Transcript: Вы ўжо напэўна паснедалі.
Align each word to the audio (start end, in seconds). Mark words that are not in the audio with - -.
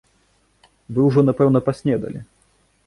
Вы 0.97 1.05
ўжо 1.11 1.25
напэўна 1.29 1.59
паснедалі. 1.69 2.19